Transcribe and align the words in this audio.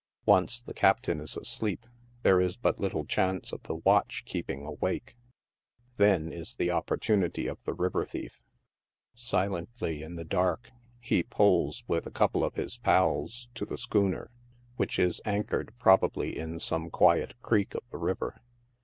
Once 0.25 0.59
the 0.59 0.73
captain 0.73 1.19
is 1.21 1.37
asleep, 1.37 1.85
there 2.23 2.41
is 2.41 2.57
but 2.57 2.79
little 2.79 3.05
chance 3.05 3.53
of 3.53 3.61
the 3.67 3.75
watch 3.75 4.25
keeping 4.25 4.65
awake. 4.65 5.15
Then 5.97 6.31
is 6.33 6.55
the 6.55 6.71
opportunity 6.71 7.45
of 7.45 7.59
the 7.65 7.75
river 7.75 8.03
thief. 8.03 8.41
Silently, 9.13 10.01
in 10.01 10.15
the 10.15 10.25
dark, 10.25 10.71
he 10.99 11.21
pulls, 11.21 11.83
with 11.87 12.07
a 12.07 12.09
couple 12.09 12.43
of 12.43 12.55
his" 12.55 12.77
pals," 12.83 13.47
to 13.53 13.63
the 13.63 13.77
schooner, 13.77 14.31
which 14.75 14.97
is 14.97 15.21
anchored, 15.23 15.71
probably, 15.77 16.35
in 16.35 16.59
some 16.59 16.89
quiet 16.89 17.39
creek 17.43 17.75
of 17.75 17.83
the 17.91 17.99
river. 17.99 18.41